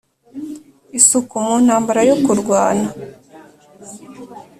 [0.99, 2.87] isuku mu ntambara yo kurwana!